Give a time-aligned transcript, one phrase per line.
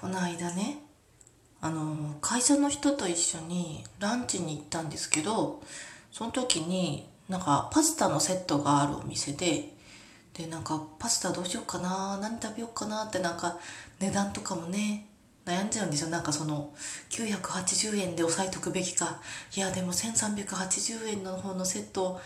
[0.00, 0.78] この間ね
[1.60, 5.60] あの会社の人と一緒にランチに行ったんですけど
[6.12, 9.74] その時になんかパスタのセットがあるお店で
[10.34, 13.58] でなんかパスタどうしようかな何食べようかなってなんか
[13.98, 15.08] 値段とかもね
[15.44, 16.10] 悩んじゃうんですよ。
[16.10, 16.74] なんかその
[17.08, 19.20] 980円で押さえとくべきか。
[19.56, 22.20] いやでも1380円の方のセット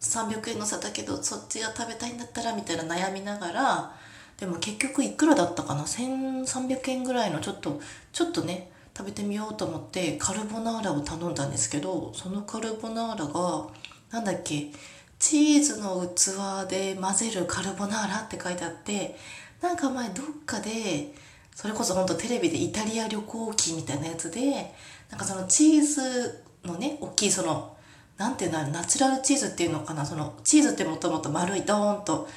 [0.00, 3.96] 300円の差だけどそっちが食べたいんだったらみたいな悩みながら
[4.42, 7.80] でも結局いくらだったかな？1300円ぐらいのちょっと
[8.12, 13.68] ちょっとね食べてみようと思ってカルボナーラを頼んだんですけどそのカルボナーラが
[14.10, 14.72] なんだっけ
[15.20, 19.16] チーズの器で混ぜるカルボナーラって書いてあって
[19.60, 21.14] なんか前どっかで
[21.54, 24.74] それこそほんとテレビでイタリア旅行記みたいなやつで
[25.08, 27.76] なんかそのチーズのね大きいその
[28.18, 30.04] 何ていうのナチュラルチーズっていうのかな？
[30.04, 32.28] そのチーズってもともと丸いドーンと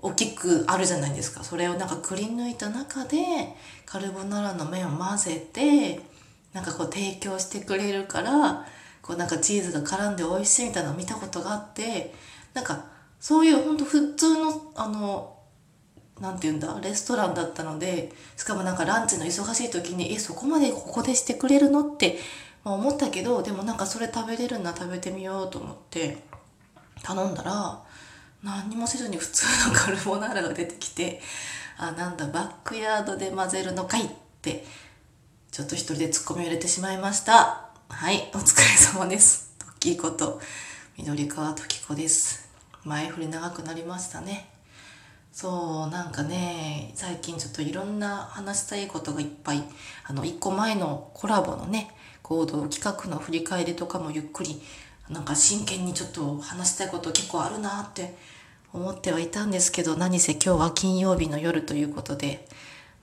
[0.00, 1.42] 大きくあるじゃないですか。
[1.42, 3.18] それをなんかくり抜いた中で
[3.84, 6.00] カルボナーラの麺を混ぜて
[6.52, 8.66] なんかこう提供してくれるから
[9.02, 12.14] こうなんかチーズが絡んで美味しいみたいなのを見たことがあって
[12.54, 12.86] なんか
[13.20, 15.36] そういうほんと普通のあの
[16.20, 22.18] 何て言うんだレストランだったのでしかもなんかランチの忙しい時にえそこまでここでしてくれるのって
[22.66, 26.18] まあ、思ったけどでもなんかそれ食べれるな食べてみようと思って
[27.04, 27.80] 頼んだら
[28.46, 31.20] 何にもせずに普通のカルボナーラが出てきて
[31.76, 34.08] あなんだバックヤードで混ぜるのかいっ
[34.40, 34.64] て
[35.50, 37.70] ちょっと一人でツッコミを入れてしまいました。
[37.88, 39.56] はいお疲れ様です。
[39.58, 40.40] トッキーこと
[40.96, 42.48] 緑川時子です。
[42.84, 44.48] 前振り長くなりましたね。
[45.32, 49.64] そうなんかね最近ちょっといろんな話したいことがいっぱい
[50.04, 51.90] あの1個前のコラボのね
[52.22, 54.62] 行動企画の振り返りとかもゆっくり
[55.10, 58.16] なんか真剣にちょっと話したいこと結構あるなって
[58.72, 62.46] 思ってはいたんですけど何せ今日は金曜日の夜ということで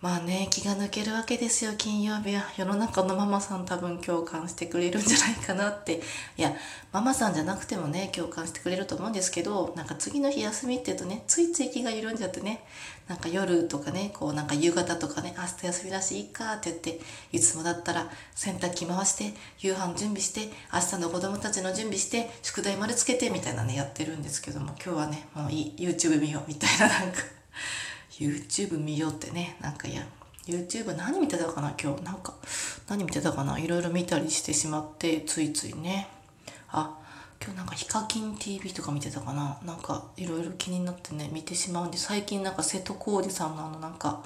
[0.04, 2.44] まあね気が抜けるわけですよ金曜日は。
[2.58, 6.02] 世の中のママさん多分共感してくれるんじゃないかなって。
[6.36, 6.54] いや
[6.92, 12.66] ママさんじゃなくてもね共感してくれると思うんですけどなんか次の日休みって言うとねついつい気が緩んじゃってね
[13.08, 17.00] なんか夜とかねこうなんか夕方とかね明日休みだしいいかって言って
[17.32, 27.20] いつもだったら洗濯機回して夕飯準備して明日の子供たちの準備して宿題丸つけてみたいなねやってるんですけども今日はねもういい YouTube 見ようみたいななんか。
[28.20, 30.04] YouTube 見ようってねなんかや
[30.46, 32.04] YouTube 何見てたかな今日。
[32.04, 32.34] なんか
[32.90, 36.08] 何見てたかないろいろ見たりしてしまってついついね。
[36.70, 37.00] あ
[37.42, 39.58] 今日なんかヒカキン TV とか見てたかな。
[39.66, 44.24] なんかいろいろ気になってね見てしまうんで最近なんか瀬戸康史さんのあのなんか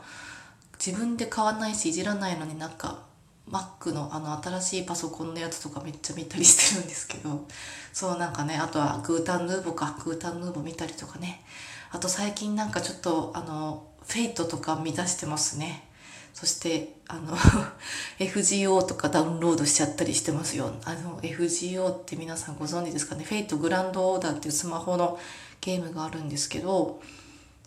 [0.83, 3.03] 自分で買わないしいじらないのになんか
[3.49, 7.45] Mac のあの新しいパソコンのやつとかめっちゃ見たりしてるんですけど。
[7.93, 9.97] そうなんかねあとはグータンヌーボか。
[10.03, 11.43] グータンヌーボ見たりとかね。
[11.91, 15.83] あと最近なんかちょっとあのフェイトとか見出してますね。
[16.33, 17.35] そしてあの
[18.19, 20.71] FGO とかダウンロードしちゃったりしてますよ。
[20.85, 23.23] あの FGO って皆さんご存知ですかね？
[23.23, 25.17] フェイトグランドオーダーっていうスマホの
[25.61, 27.01] ゲームがあるんですけど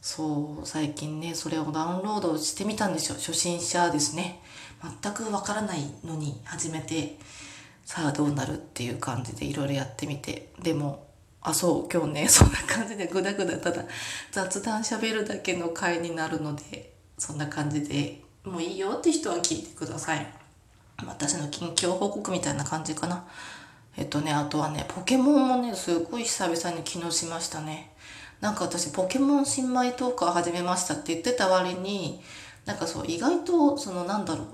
[0.01, 3.17] そう最近ねそれをダウンロードしてみたんですよ。
[3.17, 4.41] 初心者ですね。
[5.03, 7.19] 全くわからないのに始めて
[7.85, 10.53] さあどうなるっていう感じでいろいろやってみて。
[10.63, 11.10] でも
[11.43, 13.85] あそう今日ね そんな感じでグダグダただ
[14.31, 20.27] 雑談しゃべるだけの回になるのでそんな感じでもういいよって人は聞いてください。
[21.07, 23.25] 私の近況報告みたいな感じかな。
[23.97, 27.93] えっとねあとはねポケモンもねすごい久々に昨日しましたね。
[28.41, 32.23] なんか私ポケモン新米トークを始めましたって言ってた割に
[32.65, 34.47] なんかそう意外とそのなんだろう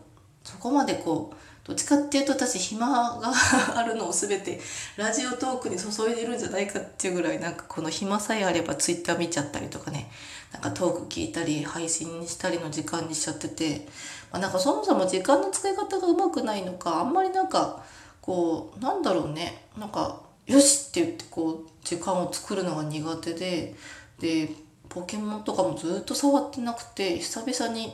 [0.46, 1.36] そこまでこう
[1.66, 3.32] どっちかっていうと私暇が
[3.74, 4.60] あるのを全て
[4.96, 10.08] ラジオトークに注いでるんじゃないかっていうぐらいなんかこの暇さえあればツイッター見ちゃったりとかね
[10.52, 13.88] なんかトーク聞いたり配信したりの時間にしちゃってて、
[14.30, 17.82] まあ、なんかそもそも時間の使い方がうまくないのかあんまりなんか
[18.20, 19.66] こうなんだろうね。
[19.76, 23.74] なんかよしって言ってこう時間を作るのが苦手で
[24.20, 24.48] で
[24.88, 27.92] ポケモンとかもずっと触ってなくて久々に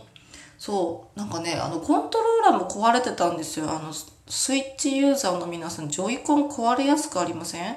[0.59, 3.71] そうなんかねあのコントローラーも壊れてたんですよ。
[3.71, 7.77] あのスイッチユーザーの皆さんジョイコン壊れやすくありません？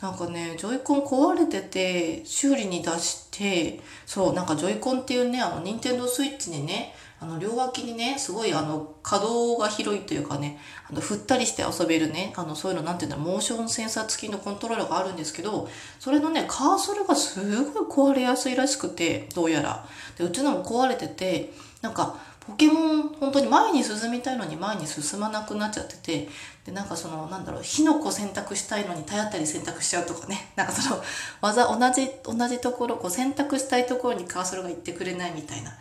[0.00, 10.58] なんかねジョイコン壊れてて修理に出してそうなんかジョイコンっていうねあの任天堂スイッチにねあの両脇にねすごいあの可動が広いというかね
[10.90, 15.66] あの振ったりして遊べるねあのそういうのなんていうんだモーションセンサー付きのコントローラーがあるんですけど
[15.98, 19.88] それのねカーソルがすごい壊れやすいらしくてどうやら。
[20.18, 26.28] でうちのも壊れててなんかポケモン本当に前に進みたいのに前に進まなくなっちゃってて
[26.64, 30.50] でなんかそのなんだろう火の粉選択したいのに体当たり選択しちゃうとかね。
[30.54, 31.02] なんかその
[31.40, 35.72] 技同じ同じところこう選択したいところにカーソルが行ってくれないみたいな。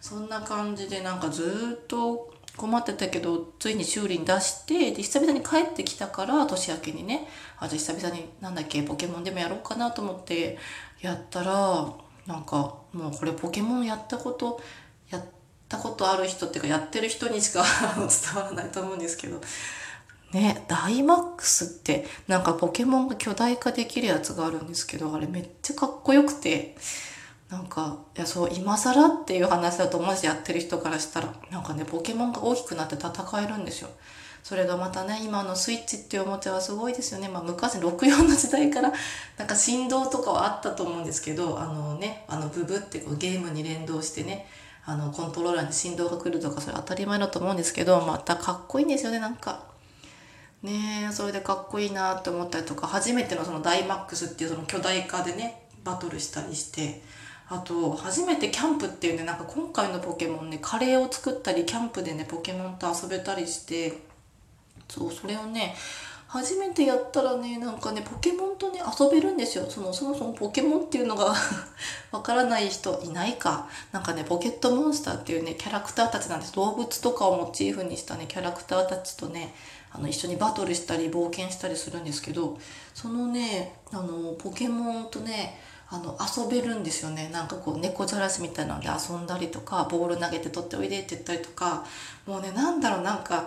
[0.00, 7.28] そんな感じでなんかずっと困ってたけどついに修理に出してで久々に帰ってきたから年明けにね。
[7.58, 10.58] あじゃあ久々になんだっけポケモンでもやろうかなと思って
[11.00, 11.92] やったら
[12.26, 14.60] なんかもうこれポケモンやったこと
[15.74, 17.64] ったことある人っていうかやってる人にしか
[17.96, 19.40] 伝わらないと思うんですけど。
[20.32, 26.76] ねダイマックスってなんかポケモンが巨大化できるやつがあるんですけどあれめっちゃかっこよくて。
[27.50, 33.12] なんかいやそう今更っていう話だとマジやってる人からしたらなんかねポケモンが大きくなって戦
[33.42, 33.90] えるんですよ。
[34.42, 38.92] それがまたね今のスイッチっていうおもちゃはすごいですよね、まあ、昔64の時代から
[39.38, 44.46] なんか振動とかはあったと思うんですけどあのねあのブブってこうゲームに連動してね
[44.86, 49.64] あのコントローラーに振動が来るとかそれ当たり前だと思うんですけどまたかっこいいんですよねなんか。
[50.62, 57.02] ねそれでかっこいいなって思ったりとか初めてのそのダイマックスっていうその巨大化でねバトルしたりして
[57.48, 63.98] あと初めてキャンプっていうねなんか今回のポケモンねカレーを作ったりキャンプでねポケモンと遊べたりして
[64.88, 65.74] そうそれをね
[66.34, 69.66] 初めてやったらねなんかねポケモンとね遊べるんですよ。
[69.70, 71.32] そのそもそもポケモンっていうのが
[72.10, 73.68] わからない人いないか。
[73.92, 76.52] なんかねポケットモンスターっていうねキャラクターたちなんです。
[76.54, 79.54] 動物とかをモチーフにしたねキャラクターたちとね
[79.92, 82.58] あの一緒にバトルしたり冒険したりするんですけど
[82.94, 87.28] そのねあのポケモンとねあの遊べるんですよね。
[87.32, 91.84] なんかこう猫じゃらしみたいなので遊んだりとかボール投げて取っておいでって言ったりとか
[92.26, 93.46] もうねなんだろうなんか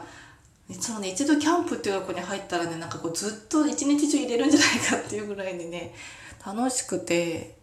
[0.74, 5.94] そのね一度キャンプっていうとこに入ったらねなんかこうずっと一日中入れるんじゃないかっていうぐらいにね
[6.46, 7.56] 楽しくて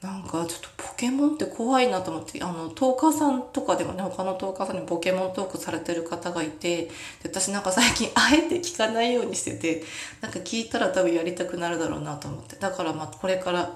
[0.00, 6.90] なんかちょっとポケモンって怖いなと思ってあのトーカーさんとかでもね他のトーカーさんにポケモントークされてる方がいてで
[7.24, 9.82] 私なんか最近あえて聞かないようにしてて
[10.20, 13.72] なんか聞いたら多分やりたくなるだろうなと思ってだからまあこれから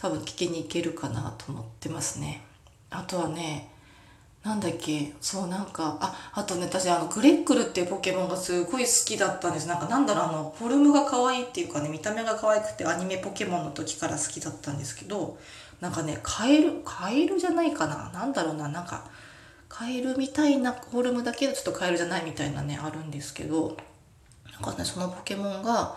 [0.00, 2.42] 多分聞きに行けるかなと思ってますね。
[2.88, 3.68] あとはね
[4.46, 5.12] なんだっけ？
[5.20, 9.66] そうなんかああとね私あのグレックルっていうポケモンがすごい好きだったんです。
[9.66, 15.36] なんかなんだろうあのフォルムが可愛いっていうかね見た目が可愛くてアニメポケモンの時から好きだったんですけど
[15.80, 18.10] なんかねカエルカエルじゃないかな？
[18.14, 18.68] なんだろうな？
[18.68, 19.10] なんか
[19.68, 23.76] カエルみたいなフォルムだけどちょっとカエルじゃないみたいなねあるんですけど
[24.52, 25.96] なんかねそのポケモンが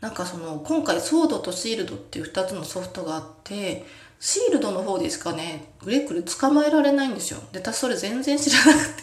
[0.00, 3.86] なんかその今回ソードとシールドっていう2つのソフトがあって
[4.18, 5.72] シールドの方でしかね。
[5.80, 7.40] グレックル捕まえられないんですよ。
[7.52, 8.88] で私それ全然知らなく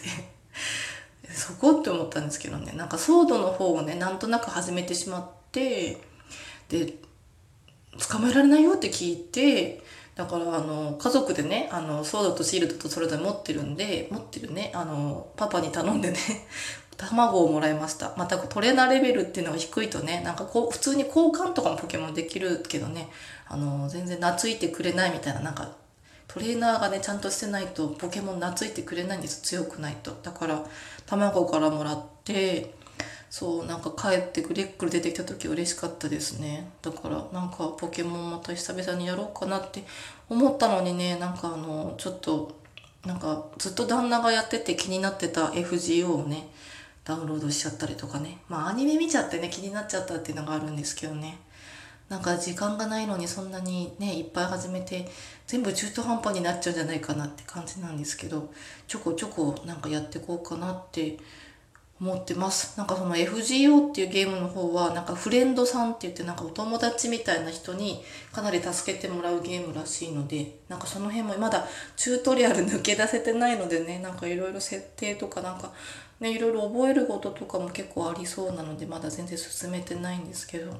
[1.34, 2.72] そこって思ったんですけどね。
[2.72, 6.00] なんかソードの方をねなんとなく始めてしまって
[6.68, 6.94] で
[8.10, 9.82] 捕まえられないよって聞いて
[10.14, 16.18] だからあの家族でねあのソードとシールドとそれぞれ持ってるんで持ってるねあのパパに頼んでね
[16.96, 18.14] 卵をもらいました。
[18.16, 23.08] またトレーナーレベルっていうのが低いとねなんかこう普通に交換とかもポケモンできるけどね
[23.48, 25.72] あの全然懐いてくれないみたいななんか
[26.28, 30.16] トレーナーがねちゃんとしてないとポケモン懐いてくれないんです強くないと。
[30.22, 30.64] だから
[31.06, 32.74] 卵からもらって
[33.30, 36.70] そうなんか帰ってグレックル出てきた時嬉しかったですね。
[36.82, 39.84] だからなんかポケモンまた久々にやろうかなって
[40.28, 42.56] 思ったのにねなんかあのちょっと
[43.04, 46.48] なんかずっと旦那がやってて気になってた FGO をね
[47.04, 48.38] ダウンロードしちゃったりとかね。
[48.48, 51.38] まあアニメ見ちゃってね気になっちゃったっていうのがあるんですけどね。
[52.08, 55.08] なんか時間がないのにそんなにねいっぱい始めて
[55.46, 58.52] 全部中途半端になっちゃうんじゃないかなって感じなんですけど
[58.86, 61.18] ちょこちょこなんかやってこうかなって
[62.00, 62.76] 思ってます。
[62.76, 75.72] なんかその FGO っていうゲームの方はなんかフレンドさんって言ってなんかお友達みたいな人にかなり助けてもらうゲームらしいのでなんかその辺もまだチュートリアル抜け出せてないのでねなんかいろいろ設定とかなんか
[76.20, 80.70] ねいろいろ覚えることとかも結構ありそうなのでまだ全然進めてないんですけど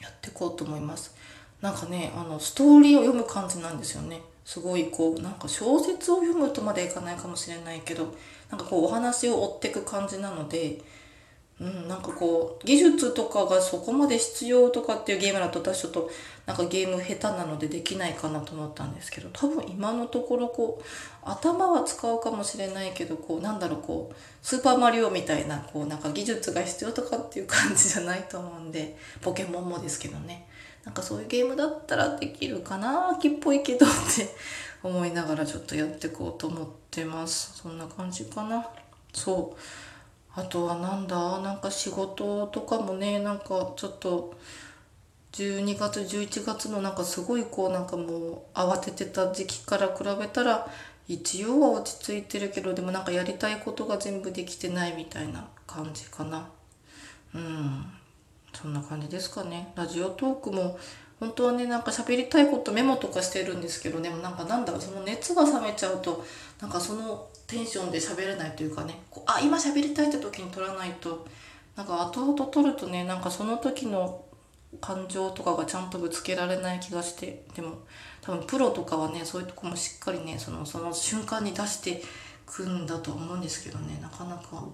[0.00, 1.14] やっていこうと思います。
[1.60, 4.20] なんかねあのストーリーを読む感じなんですよね。
[4.44, 8.14] すごいこうなんか小説を読むとまでいかないかもしれないけど
[8.50, 10.80] なんかこうお話を追っていく感じなので、
[11.60, 16.10] うん、なんかこう技術とかがそこまで必要とかっていうゲームだと私ちょっと
[16.46, 20.84] なんかゲーム下手なのでできないかなと思ったんですけど多分今のところこう
[21.24, 30.46] 頭は使うかもしれないけどこうなんだろうこうスーパーマリオみたいなこうなんか技術が必要とかっていう感じじゃないと思うんでポケモンもですけどね。
[30.84, 34.34] なんかそういうゲームだったらできるかな秋っぽいけどって
[34.82, 37.58] 思いながらちょっとやっていこうと思ってます。
[37.60, 38.66] そんな感じかな。
[39.12, 39.58] そう。
[40.38, 44.38] あとはなんだなんか仕事とかもねなんかちょっと
[45.32, 50.68] 12月11月のなんかすごいこうなんかもう慌ててた時期から比べたら
[51.08, 56.48] 一応は落ち着いてるけどでもなんかやりたいことが全部できてないみたいな感じかな。
[57.34, 57.84] うん。
[58.52, 59.72] そんな感じですかね。
[59.74, 60.78] ラジオトークも
[61.18, 66.24] 本当はねなんか喋りたいことメモとかしてるんですけどでもなんかなんだろうその熱が冷めちゃうと
[66.60, 71.26] なんかそのテンションで喋れないというかねこうあ今喋りたいって時に撮らないと
[71.76, 74.24] なんか後々撮るとねなんかその時の
[74.80, 77.78] 感情とかがちゃんとぶつけられない気がしてでも
[78.20, 82.02] 多分プロとかはねそういうとこもしっかりねそのその瞬間に出して
[82.44, 84.64] くんだと思うんですけどねなかなか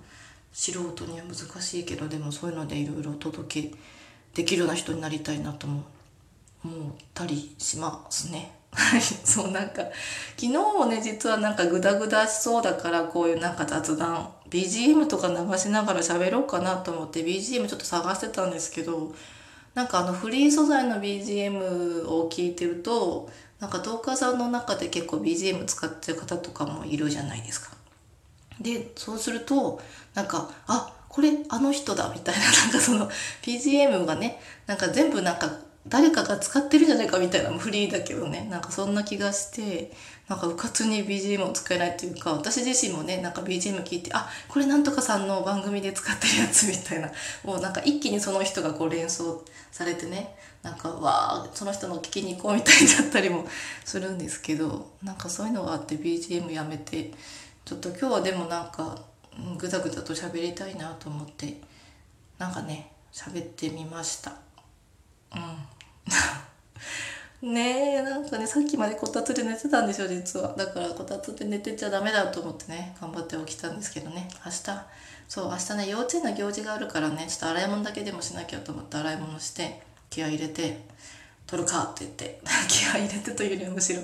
[0.53, 3.75] 素人には難しいけどでもそういうのでいろいろお届け
[4.35, 5.85] できるような人になりたいなとも
[6.65, 8.53] 思ったりしますね。
[8.75, 9.83] はい、そうなんか
[10.37, 19.15] 昨日もね実はなんかグダグダしそうだからこういうなんか雑談 BGM とか流しながら喋ろうかなと思って BGM ちょっと探してたんですけど
[19.75, 27.77] なんかあのフリー素材の BGM を聞いてるとなんかトーカーさんの中で結構 BGM 使ってる方とかもいるじゃないですか。
[28.61, 29.81] でそうすると
[30.15, 33.09] なんかあこれあの人だみたいななんかその
[33.43, 35.51] BGM がねなんか全部なんか
[35.87, 38.49] 誰かが使ってるんじゃないかみたいなフリーだけどね。
[38.51, 39.93] なんかそんな気がして
[40.29, 47.11] なんかうかつに BGM を使えないっていうか私自身もねなんか BGM 聞いてあこれなんとかさんの番組で使ってるやつみたいな。
[47.45, 50.35] もうなんか一気にその人がこう連想されてね。
[50.63, 53.47] なんかわあその人の聞きに行こうみたいになったりも
[53.85, 57.13] するんですけどなんかそういうのがあって BGM やめて
[57.67, 58.99] ちょっと今日はでもなんか
[59.59, 61.61] ぐだぐだと喋りたいなと思って
[62.39, 64.44] なんかね喋ってみました。
[65.33, 65.69] うん。
[67.55, 70.55] ねえなんかねさっきまでこたつで寝てたんですよ実は。
[70.57, 74.29] だからこたつで寝てちゃダメだと思ってね頑張って起きたんですけどね。
[74.45, 75.05] 明日。
[75.29, 80.85] そう明日ね幼稚園の行事があるからねちょっと洗い物だけでもしなきゃと思って洗い物して気合入れて
[81.47, 84.03] 「撮るか」って言って 気合入れてというよりむしろ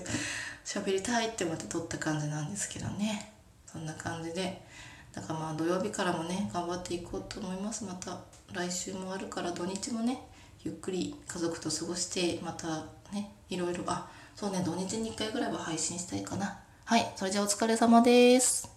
[0.65, 3.33] 喋りたいって思って撮った感じなんですけどね。
[3.71, 4.62] そんな感じで。
[5.12, 7.85] だからまあ土曜日からもね頑張っていこうと思います。
[7.85, 8.19] また
[8.53, 10.21] 来週もあるから土日もね
[10.62, 16.59] ゆっくり家族と過ごしてまたねいろいろあそうね土日に1回ぐらいは配信したいかな。
[16.85, 18.71] はいそれじゃあお疲れ様です。